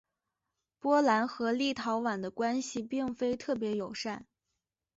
[0.79, 4.25] 波兰和立陶宛的关系并非特别友善。